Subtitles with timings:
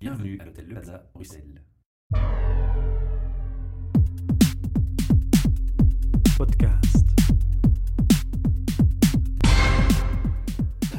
[0.00, 1.62] Bienvenue à l'hôtel Le Plaza, Bruxelles.
[6.38, 7.06] Podcast.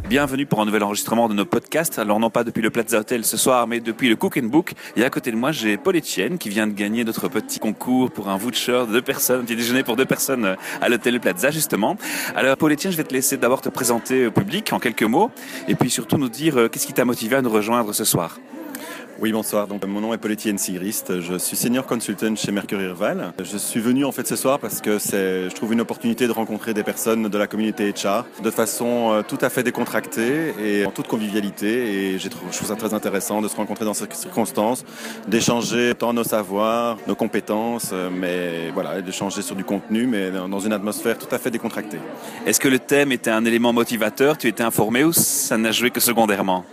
[0.07, 1.97] Bienvenue pour un nouvel enregistrement de nos podcasts.
[1.97, 4.73] Alors non pas depuis le Plaza Hotel ce soir, mais depuis le Cook Book.
[4.95, 8.11] Et à côté de moi, j'ai Paul Etienne qui vient de gagner notre petit concours
[8.11, 11.49] pour un voucher de deux personnes, un petit déjeuner pour deux personnes à l'hôtel Plaza
[11.49, 11.97] justement.
[12.35, 15.31] Alors Paul Etienne, je vais te laisser d'abord te présenter au public en quelques mots,
[15.67, 18.37] et puis surtout nous dire euh, qu'est-ce qui t'a motivé à nous rejoindre ce soir?
[19.21, 19.67] Oui, bonsoir.
[19.67, 21.19] Donc, mon nom est Paul Etienne Sigrist.
[21.19, 23.33] Je suis senior consultant chez Mercury Rival.
[23.43, 26.73] Je suis venu en fait ce soir parce que je trouve une opportunité de rencontrer
[26.73, 30.89] des personnes de la communauté HR de façon euh, tout à fait décontractée et en
[30.89, 32.13] toute convivialité.
[32.13, 34.85] Et j'ai trouvé, je trouve ça très intéressant de se rencontrer dans ces circonstances,
[35.27, 40.59] d'échanger tant nos savoirs, nos compétences, euh, mais voilà, d'échanger sur du contenu, mais dans
[40.59, 41.99] une atmosphère tout à fait décontractée.
[42.47, 44.39] Est-ce que le thème était un élément motivateur?
[44.39, 46.65] Tu étais informé ou ça n'a joué que secondairement?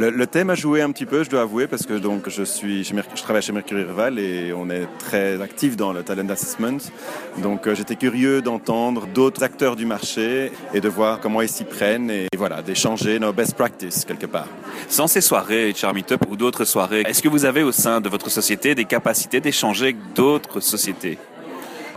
[0.00, 2.42] Le, le, thème a joué un petit peu, je dois avouer, parce que donc je
[2.42, 6.26] suis, chez je travaille chez Mercury Rival et on est très actif dans le talent
[6.30, 6.78] assessment.
[7.42, 11.64] Donc euh, j'étais curieux d'entendre d'autres acteurs du marché et de voir comment ils s'y
[11.64, 14.46] prennent et, voilà, d'échanger nos best practices quelque part.
[14.88, 18.08] Sans ces soirées HR Meetup ou d'autres soirées, est-ce que vous avez au sein de
[18.08, 21.18] votre société des capacités d'échanger avec d'autres sociétés?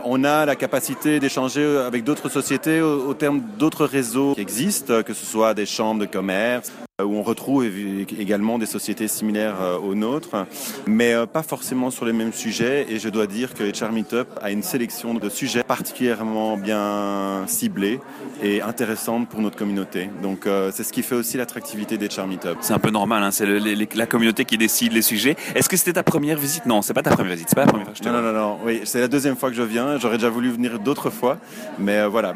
[0.06, 5.02] On a la capacité d'échanger avec d'autres sociétés au, au terme d'autres réseaux qui existent,
[5.02, 6.70] que ce soit des chambres de commerce,
[7.02, 10.46] où on retrouve également des sociétés similaires euh, aux nôtres,
[10.86, 12.86] mais euh, pas forcément sur les mêmes sujets.
[12.88, 17.98] Et je dois dire que HR Meetup a une sélection de sujets particulièrement bien ciblés
[18.44, 20.08] et intéressantes pour notre communauté.
[20.22, 22.58] Donc euh, c'est ce qui fait aussi l'attractivité des HR Meetup.
[22.60, 25.34] C'est un peu normal, hein, c'est la communauté qui décide les sujets.
[25.56, 26.64] Est-ce que c'était ta première visite?
[26.64, 28.22] Non, c'est pas ta première visite, c'est pas la première fois que je Non, non,
[28.22, 29.98] non, non, oui, c'est la deuxième fois que je viens.
[29.98, 31.38] J'aurais déjà voulu venir d'autres fois,
[31.76, 32.34] mais voilà,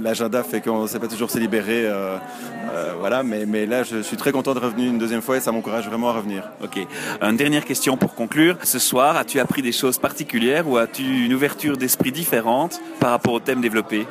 [0.00, 1.88] l'agenda fait qu'on ne sait pas toujours se libérer.
[2.98, 5.52] voilà, mais mais là, je suis très content de revenir une deuxième fois et ça
[5.52, 6.48] m'encourage vraiment à revenir.
[6.64, 6.78] Ok.
[7.20, 8.56] Une dernière question pour conclure.
[8.62, 13.34] Ce soir, as-tu appris des choses particulières ou as-tu une ouverture d'esprit différente par rapport
[13.34, 14.06] au thème développé?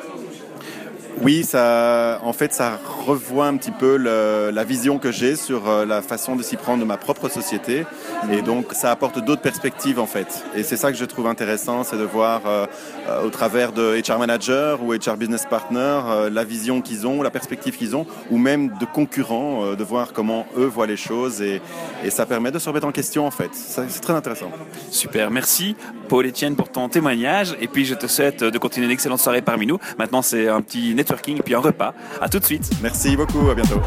[1.23, 5.85] Oui, ça, en fait, ça revoit un petit peu la vision que j'ai sur euh,
[5.85, 7.85] la façon de s'y prendre de ma propre société.
[8.31, 10.43] Et donc, ça apporte d'autres perspectives, en fait.
[10.55, 12.65] Et c'est ça que je trouve intéressant, c'est de voir euh,
[13.07, 15.99] euh, au travers de HR Manager ou HR Business Partner
[16.31, 20.45] la vision qu'ils ont, la perspective qu'ils ont, ou même de concurrents, de voir comment
[20.57, 21.41] eux voient les choses.
[21.41, 21.61] Et
[22.09, 23.51] ça permet de se remettre en question, en fait.
[23.53, 24.51] C'est très intéressant.
[24.89, 25.75] Super, merci
[26.11, 27.55] Paul Etienne pour ton témoignage.
[27.61, 29.79] Et puis, je te souhaite de continuer une excellente soirée parmi nous.
[29.97, 31.93] Maintenant, c'est un petit networking et puis un repas.
[32.19, 32.69] À tout de suite.
[32.81, 33.79] Merci beaucoup, à bientôt.